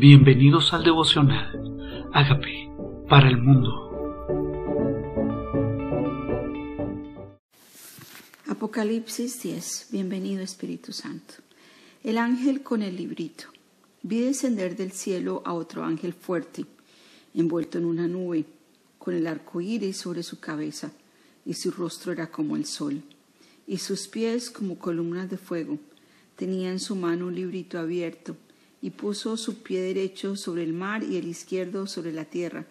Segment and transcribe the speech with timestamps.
[0.00, 2.08] Bienvenidos al devocional.
[2.14, 2.72] Hágame
[3.06, 3.68] para el mundo.
[8.48, 9.88] Apocalipsis 10.
[9.90, 11.34] Bienvenido Espíritu Santo.
[12.02, 13.44] El ángel con el librito.
[14.02, 16.64] Vi descender del cielo a otro ángel fuerte,
[17.34, 18.46] envuelto en una nube,
[18.98, 20.92] con el arco iris sobre su cabeza,
[21.44, 23.02] y su rostro era como el sol,
[23.66, 25.78] y sus pies como columnas de fuego.
[26.36, 28.34] Tenía en su mano un librito abierto
[28.82, 32.66] y puso su pie derecho sobre el mar y el izquierdo sobre la tierra,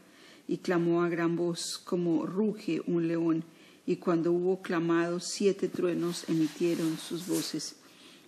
[0.47, 3.43] y clamó a gran voz como ruge un león,
[3.85, 7.75] y cuando hubo clamado siete truenos emitieron sus voces.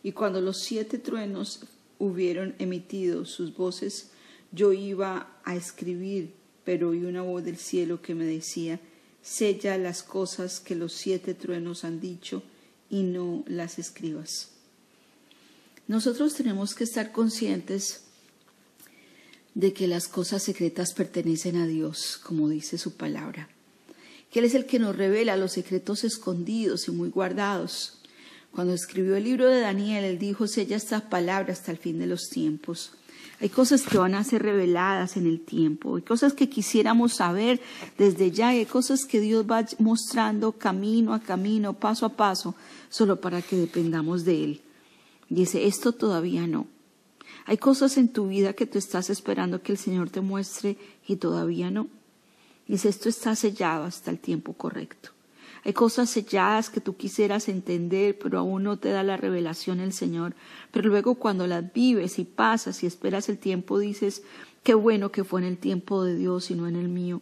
[0.04, 1.66] Y cuando los siete truenos
[1.99, 4.12] hubieron emitido sus voces,
[4.52, 8.79] yo iba a escribir, pero oí una voz del cielo que me decía,
[9.21, 12.43] sella las cosas que los siete truenos han dicho
[12.90, 14.50] y no las escribas.
[15.91, 18.05] Nosotros tenemos que estar conscientes
[19.55, 23.49] de que las cosas secretas pertenecen a Dios, como dice su palabra,
[24.31, 27.99] que Él es el que nos revela los secretos escondidos y muy guardados.
[28.53, 32.07] Cuando escribió el libro de Daniel, Él dijo, sella estas palabras hasta el fin de
[32.07, 32.93] los tiempos.
[33.41, 37.59] Hay cosas que van a ser reveladas en el tiempo, hay cosas que quisiéramos saber
[37.98, 42.55] desde ya, hay cosas que Dios va mostrando camino a camino, paso a paso,
[42.89, 44.61] solo para que dependamos de Él.
[45.32, 46.68] Dice, esto todavía no.
[47.46, 50.76] Hay cosas en tu vida que tú estás esperando que el Señor te muestre
[51.07, 51.88] y todavía no.
[52.68, 55.12] Dice, esto está sellado hasta el tiempo correcto.
[55.63, 59.93] Hay cosas selladas que tú quisieras entender, pero aún no te da la revelación el
[59.93, 60.35] Señor.
[60.70, 64.23] Pero luego cuando las vives y pasas y esperas el tiempo, dices,
[64.63, 67.22] qué bueno que fue en el tiempo de Dios y no en el mío.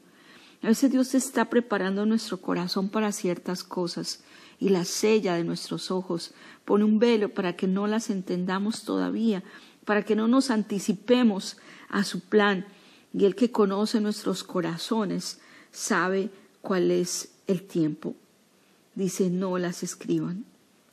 [0.64, 4.24] A veces Dios está preparando nuestro corazón para ciertas cosas
[4.60, 6.34] y la sella de nuestros ojos,
[6.66, 9.44] pone un velo para que no las entendamos todavía,
[9.86, 11.58] para que no nos anticipemos
[11.88, 12.66] a su plan.
[13.14, 15.40] Y el que conoce nuestros corazones
[15.72, 16.30] sabe
[16.62, 18.16] cuál es el tiempo.
[18.96, 20.46] Dice, no las escriban,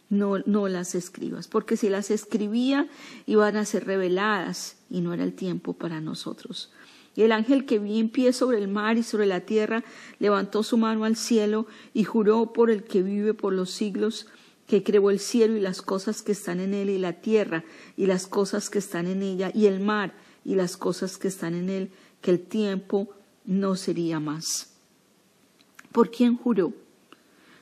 [0.09, 2.89] no, no las escribas, porque si las escribía
[3.27, 6.71] iban a ser reveladas y no era el tiempo para nosotros.
[7.16, 9.82] Y el ángel que vi en pie sobre el mar y sobre la tierra
[10.19, 14.27] levantó su mano al cielo y juró por el que vive por los siglos,
[14.66, 17.65] que creó el cielo y las cosas que están en él y la tierra
[17.97, 21.54] y las cosas que están en ella y el mar y las cosas que están
[21.54, 21.91] en él,
[22.21, 23.09] que el tiempo
[23.47, 24.75] no sería más.
[25.93, 26.75] ¿Por quién juró?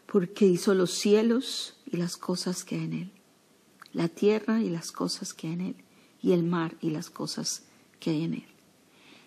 [0.06, 3.10] Porque hizo los cielos y las cosas que hay en él,
[3.92, 5.76] la tierra y las cosas que hay en él,
[6.20, 7.62] y el mar y las cosas
[8.00, 8.53] que hay en él.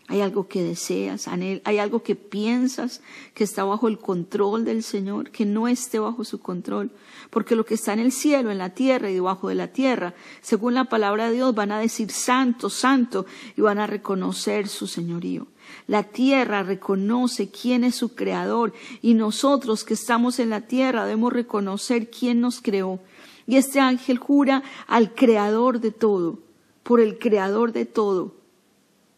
[0.09, 3.01] Hay algo que deseas, hay algo que piensas
[3.33, 6.91] que está bajo el control del Señor, que no esté bajo su control,
[7.29, 10.13] porque lo que está en el cielo, en la tierra y debajo de la tierra,
[10.39, 13.25] según la palabra de Dios, van a decir santo, santo
[13.57, 15.47] y van a reconocer su señorío.
[15.87, 21.33] La tierra reconoce quién es su creador y nosotros que estamos en la tierra debemos
[21.33, 23.01] reconocer quién nos creó.
[23.45, 26.39] Y este ángel jura al creador de todo,
[26.83, 28.36] por el creador de todo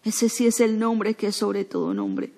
[0.09, 2.31] ese sí es el nombre que es sobre todo nombre.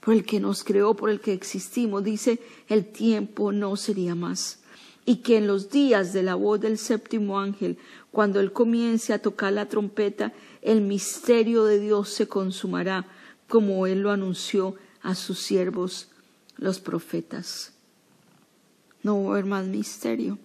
[0.00, 2.02] Por el que nos creó, por el que existimos.
[2.02, 4.60] Dice, el tiempo no sería más.
[5.06, 7.78] Y que en los días de la voz del séptimo ángel,
[8.10, 10.32] cuando él comience a tocar la trompeta,
[10.62, 13.06] el misterio de Dios se consumará,
[13.48, 16.08] como él lo anunció a sus siervos,
[16.56, 17.72] los profetas.
[19.02, 20.38] No va a haber más misterio.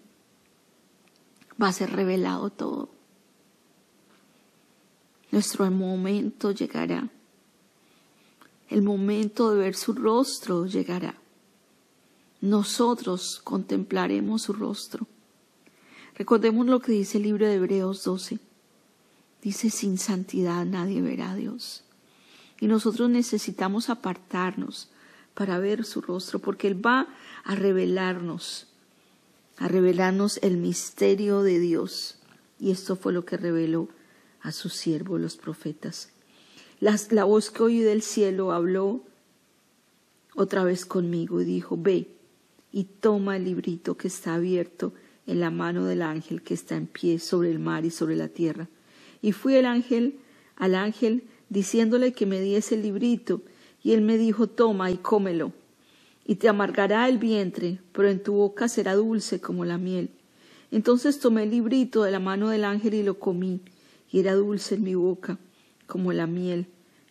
[1.61, 2.98] Va a ser revelado todo.
[5.39, 7.07] Nuestro momento llegará.
[8.67, 11.15] El momento de ver su rostro llegará.
[12.41, 15.07] Nosotros contemplaremos su rostro.
[16.17, 18.37] Recordemos lo que dice el libro de Hebreos 12.
[19.41, 21.85] Dice, sin santidad nadie verá a Dios.
[22.59, 24.89] Y nosotros necesitamos apartarnos
[25.35, 27.07] para ver su rostro, porque Él va
[27.45, 28.67] a revelarnos,
[29.57, 32.17] a revelarnos el misterio de Dios.
[32.59, 33.87] Y esto fue lo que reveló
[34.41, 36.11] a sus siervos los profetas.
[36.79, 39.01] la voz que oí del cielo habló
[40.35, 42.07] otra vez conmigo y dijo, ve
[42.71, 44.93] y toma el librito que está abierto
[45.27, 48.29] en la mano del ángel que está en pie sobre el mar y sobre la
[48.29, 48.67] tierra.
[49.21, 50.19] Y fui el ángel
[50.55, 53.41] al ángel diciéndole que me diese el librito,
[53.83, 55.53] y él me dijo, toma y cómelo,
[56.25, 60.09] y te amargará el vientre, pero en tu boca será dulce como la miel.
[60.71, 63.61] Entonces tomé el librito de la mano del ángel y lo comí,
[64.11, 65.37] y era dulce en mi boca
[65.87, 66.67] como la miel,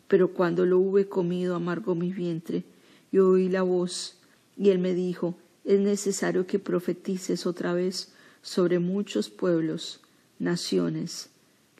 [0.06, 2.64] pero cuando lo hube comido amargó mi vientre.
[3.10, 4.16] Y oí la voz,
[4.56, 5.34] y él me dijo,
[5.64, 8.12] es necesario que profetices otra vez
[8.42, 10.00] sobre muchos pueblos,
[10.38, 11.30] naciones,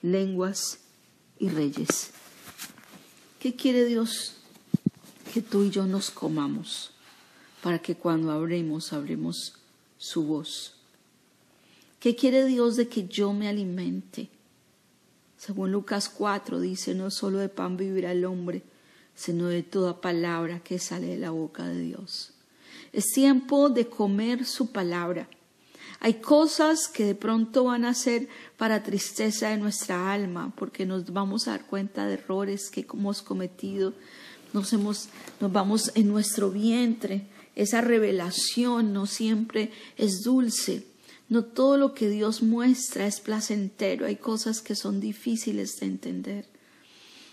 [0.02, 0.80] lenguas
[1.38, 2.10] y reyes.
[3.40, 4.36] ¿Qué quiere Dios?
[5.32, 6.92] Que tú y yo nos comamos
[7.62, 9.54] para que cuando hablemos, hablemos
[9.96, 10.74] su voz.
[12.00, 14.28] ¿Qué quiere Dios de que yo me alimente?
[15.38, 18.62] Según Lucas 4 dice, no solo de pan vivirá el hombre,
[19.14, 22.32] sino de toda palabra que sale de la boca de Dios.
[22.92, 25.28] Es tiempo de comer su palabra.
[26.00, 31.12] Hay cosas que de pronto van a ser para tristeza de nuestra alma, porque nos
[31.12, 33.94] vamos a dar cuenta de errores que hemos cometido,
[34.52, 35.08] nos, hemos,
[35.40, 37.26] nos vamos en nuestro vientre.
[37.54, 40.86] Esa revelación no siempre es dulce.
[41.28, 44.06] No todo lo que Dios muestra es placentero.
[44.06, 46.46] Hay cosas que son difíciles de entender.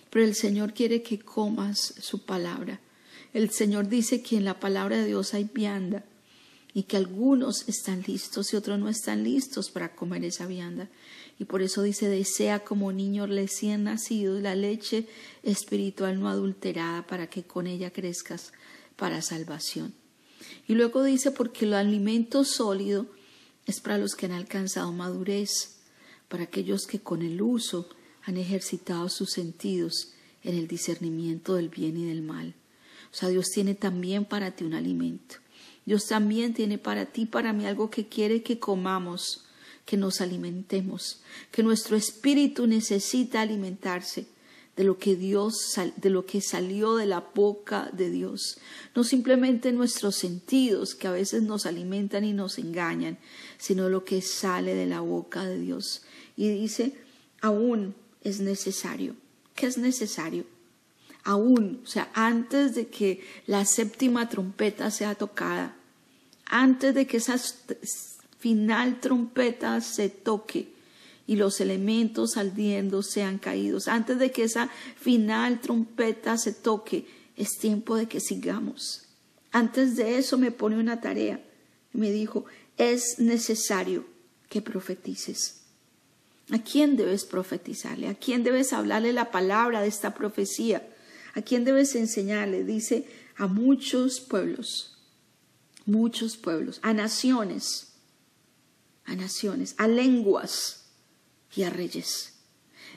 [0.09, 2.81] Pero el Señor quiere que comas su palabra.
[3.33, 6.03] El Señor dice que en la palabra de Dios hay vianda
[6.73, 10.89] y que algunos están listos y otros no están listos para comer esa vianda.
[11.39, 15.07] Y por eso dice, desea como niño recién nacido la leche
[15.43, 18.51] espiritual no adulterada para que con ella crezcas
[18.97, 19.93] para salvación.
[20.67, 23.07] Y luego dice, porque el alimento sólido
[23.65, 25.77] es para los que han alcanzado madurez,
[26.27, 27.89] para aquellos que con el uso
[28.23, 30.13] han ejercitado sus sentidos
[30.43, 32.53] en el discernimiento del bien y del mal.
[33.11, 35.35] O sea, Dios tiene también para ti un alimento.
[35.85, 39.45] Dios también tiene para ti, para mí, algo que quiere que comamos,
[39.85, 41.21] que nos alimentemos,
[41.51, 44.27] que nuestro espíritu necesita alimentarse
[44.75, 48.57] de lo que Dios, de lo que salió de la boca de Dios.
[48.93, 53.17] No simplemente nuestros sentidos que a veces nos alimentan y nos engañan,
[53.57, 56.03] sino lo que sale de la boca de Dios.
[56.35, 56.93] Y dice,
[57.41, 59.15] aún es necesario.
[59.55, 60.45] ¿Qué es necesario?
[61.25, 65.75] aún, o sea, antes de que la séptima trompeta sea tocada,
[66.45, 67.35] antes de que esa
[68.39, 70.74] final trompeta se toque
[71.27, 77.57] y los elementos ardiendo sean caídos, antes de que esa final trompeta se toque, es
[77.57, 79.03] tiempo de que sigamos.
[79.51, 81.41] Antes de eso me pone una tarea
[81.95, 82.45] me dijo,
[82.77, 84.05] es necesario
[84.49, 85.61] que profetices.
[86.51, 88.07] ¿A quién debes profetizarle?
[88.07, 90.87] ¿A quién debes hablarle la palabra de esta profecía?
[91.33, 92.63] ¿A quién debes enseñarle?
[92.63, 93.07] Dice
[93.37, 94.97] a muchos pueblos,
[95.85, 97.93] muchos pueblos, a naciones,
[99.05, 100.84] a naciones, a lenguas
[101.55, 102.35] y a reyes.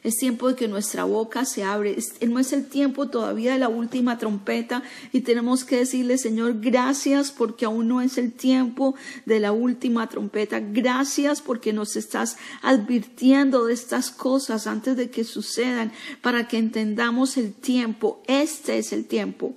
[0.02, 1.96] Es tiempo de que nuestra boca se abre.
[2.26, 4.82] No es el tiempo todavía de la última trompeta
[5.12, 8.94] y tenemos que decirle, Señor, gracias porque aún no es el tiempo
[9.26, 10.60] de la última trompeta.
[10.60, 17.37] Gracias porque nos estás advirtiendo de estas cosas antes de que sucedan para que entendamos
[17.37, 18.22] el tiempo.
[18.26, 19.56] Este es el tiempo.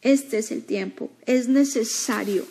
[0.00, 1.10] Este es el tiempo.
[1.26, 2.46] Es necesario.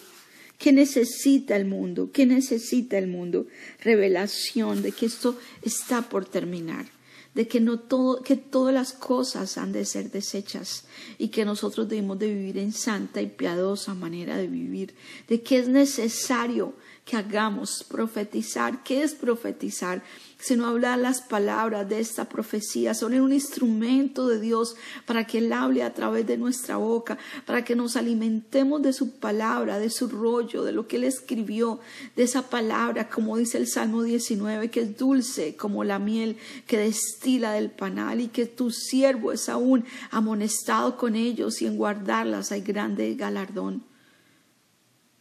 [0.61, 2.11] ¿Qué necesita el mundo?
[2.13, 3.47] ¿Qué necesita el mundo?
[3.83, 6.85] Revelación de que esto está por terminar
[7.33, 10.83] de que no todo, que todas las cosas han de ser desechas
[11.17, 14.93] y que nosotros debemos de vivir en santa y piadosa manera de vivir,
[15.29, 16.73] de que es necesario
[17.05, 18.83] que hagamos profetizar.
[18.83, 20.03] ¿Qué es profetizar?
[20.41, 22.93] Sino hablar las palabras de esta profecía.
[22.93, 27.63] Son un instrumento de Dios para que Él hable a través de nuestra boca, para
[27.63, 31.79] que nos alimentemos de su palabra, de su rollo, de lo que Él escribió,
[32.15, 36.77] de esa palabra, como dice el Salmo 19, que es dulce como la miel que
[36.77, 42.51] destila del panal y que tu siervo es aún amonestado con ellos y en guardarlas
[42.51, 43.83] hay grande galardón.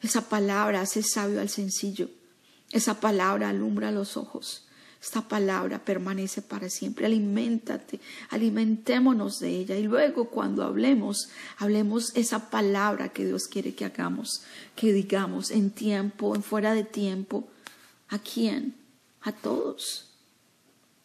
[0.02, 2.08] Esa palabra hace sabio al sencillo.
[2.72, 4.66] Esa palabra alumbra los ojos.
[5.02, 7.06] Esta palabra permanece para siempre.
[7.06, 9.76] Aliméntate, alimentémonos de ella.
[9.76, 14.42] Y luego cuando hablemos, hablemos esa palabra que Dios quiere que hagamos,
[14.76, 17.48] que digamos en tiempo, en fuera de tiempo.
[18.10, 18.74] ¿A quién?
[19.22, 20.06] A todos.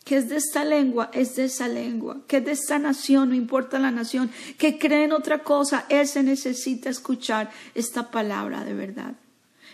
[0.04, 1.10] ¿Qué es de esta lengua?
[1.14, 2.22] Es de esa lengua.
[2.28, 3.30] ¿Qué es de esta nación?
[3.30, 4.30] No importa la nación.
[4.58, 5.86] ¿Qué cree en otra cosa?
[5.88, 9.14] Ese necesita escuchar esta palabra de verdad.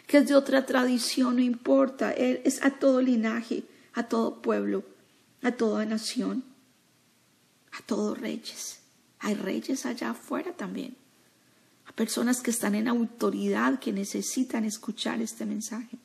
[0.05, 1.37] ¿Qué es de otra tradición?
[1.37, 2.11] No importa.
[2.11, 3.63] Él es a todo linaje
[3.93, 4.83] a todo pueblo,
[5.41, 6.43] a toda nación,
[7.71, 8.79] a todos reyes.
[9.19, 10.95] Hay reyes allá afuera también,
[11.85, 15.97] a personas que están en autoridad, que necesitan escuchar este mensaje.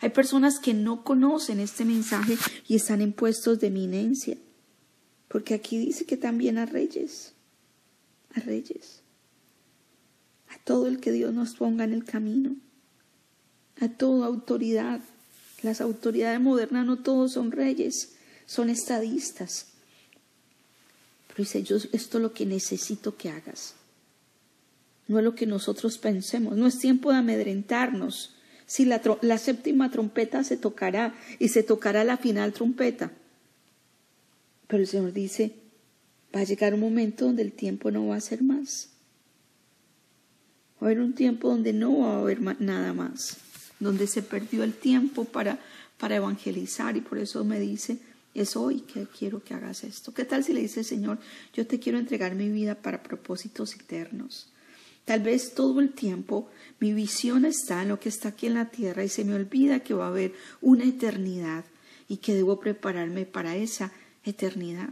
[0.00, 4.38] Hay personas que no conocen este mensaje y están en puestos de eminencia,
[5.28, 7.34] porque aquí dice que también a reyes,
[8.34, 9.02] a reyes,
[10.48, 12.56] a todo el que Dios nos ponga en el camino,
[13.80, 15.00] a toda autoridad,
[15.64, 18.14] las autoridades modernas no todos son reyes,
[18.46, 19.66] son estadistas.
[21.28, 23.74] Pero dice, yo esto es lo que necesito que hagas.
[25.08, 26.56] No es lo que nosotros pensemos.
[26.56, 28.34] No es tiempo de amedrentarnos.
[28.66, 33.12] Si la, la séptima trompeta se tocará y se tocará la final trompeta.
[34.68, 35.54] Pero el Señor dice,
[36.34, 38.88] Va a llegar un momento donde el tiempo no va a ser más.
[40.82, 43.36] Va a haber un tiempo donde no va a haber nada más,
[43.84, 45.60] donde se perdió el tiempo para,
[45.98, 47.98] para evangelizar y por eso me dice,
[48.32, 50.14] es hoy que quiero que hagas esto.
[50.14, 51.18] ¿Qué tal si le dice, Señor,
[51.52, 54.48] yo te quiero entregar mi vida para propósitos eternos?
[55.04, 56.48] Tal vez todo el tiempo
[56.80, 59.80] mi visión está en lo que está aquí en la tierra y se me olvida
[59.80, 61.66] que va a haber una eternidad
[62.08, 63.92] y que debo prepararme para esa
[64.24, 64.88] eternidad.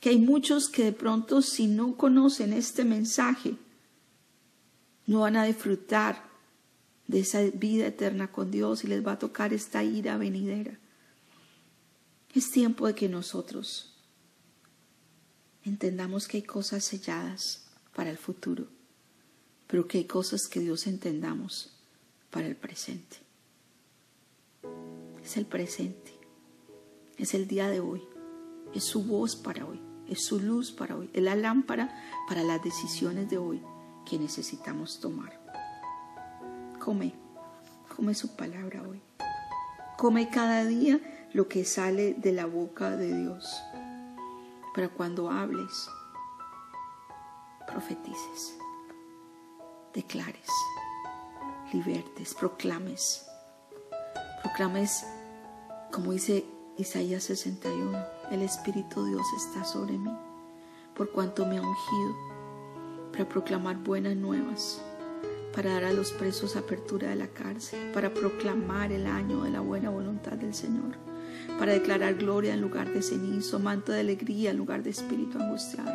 [0.00, 3.56] Que hay muchos que de pronto si no conocen este mensaje,
[5.06, 6.29] no van a disfrutar
[7.10, 10.78] de esa vida eterna con Dios y les va a tocar esta ira venidera.
[12.32, 13.96] Es tiempo de que nosotros
[15.64, 18.68] entendamos que hay cosas selladas para el futuro,
[19.66, 21.72] pero que hay cosas que Dios entendamos
[22.30, 23.16] para el presente.
[25.24, 26.14] Es el presente,
[27.18, 28.02] es el día de hoy,
[28.72, 31.92] es su voz para hoy, es su luz para hoy, es la lámpara
[32.28, 33.60] para las decisiones de hoy
[34.08, 35.39] que necesitamos tomar.
[36.80, 37.12] Come,
[37.94, 39.02] come su palabra hoy.
[39.98, 40.98] Come cada día
[41.34, 43.62] lo que sale de la boca de Dios.
[44.74, 45.90] Para cuando hables,
[47.66, 48.56] profetices,
[49.92, 50.48] declares,
[51.70, 53.26] libertes, proclames.
[54.42, 55.04] Proclames,
[55.92, 56.46] como dice
[56.78, 57.98] Isaías 61,
[58.30, 60.16] el Espíritu Dios está sobre mí,
[60.96, 62.16] por cuanto me ha ungido
[63.12, 64.80] para proclamar buenas nuevas,
[65.54, 69.60] para dar a los presos apertura de la cárcel, para proclamar el año de la
[69.60, 71.10] buena voluntad del Señor
[71.58, 75.92] para declarar gloria en lugar de cenizo, manto de alegría en lugar de espíritu angustiado,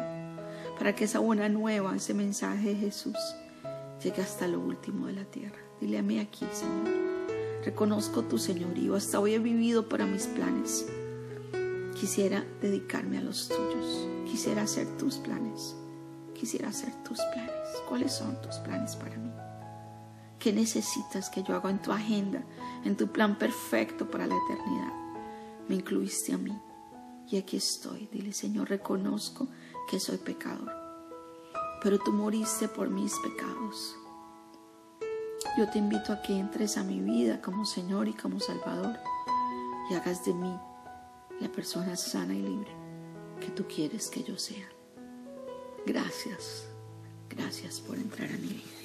[0.78, 3.18] para que esa buena nueva, ese mensaje de Jesús,
[4.04, 5.58] llegue hasta lo último de la tierra.
[5.82, 7.06] Dile a mí aquí, Señor.
[7.64, 10.86] Reconozco tu señorío, hasta hoy he vivido para mis planes.
[12.00, 15.76] Quisiera dedicarme a los tuyos, quisiera hacer tus planes,
[16.36, 17.52] quisiera hacer tus planes.
[17.90, 19.32] ¿Cuáles son tus planes para mí?
[20.46, 22.46] ¿Qué necesitas que yo haga en tu agenda,
[22.84, 24.94] en tu plan perfecto para la eternidad?
[25.68, 26.56] me incluiste a mí.
[27.32, 28.08] Y aquí estoy.
[28.12, 29.48] Dile, Señor, reconozco
[29.90, 30.72] que soy pecador.
[31.82, 33.96] Pero tú moriste por mis pecados.
[35.58, 39.00] Yo te invito a que entres a mi vida como Señor y como Salvador
[39.90, 40.56] y hagas de mí
[41.40, 42.72] la persona sana y libre
[43.40, 44.70] que tú quieres que yo sea.
[45.88, 46.68] Gracias,
[47.32, 48.85] gracias por entrar a mi vida.